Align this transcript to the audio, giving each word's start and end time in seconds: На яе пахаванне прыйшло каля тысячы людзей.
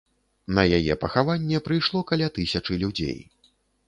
На 0.59 0.61
яе 0.77 0.95
пахаванне 1.03 1.59
прыйшло 1.67 2.01
каля 2.13 2.31
тысячы 2.39 2.79
людзей. 2.85 3.21